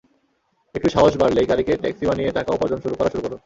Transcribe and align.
একটু 0.75 0.89
সাহস 0.89 1.13
বাড়লেই, 1.17 1.45
গাড়িকে 1.45 1.73
ট্যাক্সি 1.77 2.05
বানিয়ে 2.07 2.35
টাকা 2.37 2.49
উপার্জন 2.53 2.79
করা 2.99 3.11
শুরু 3.13 3.23
করো। 3.25 3.37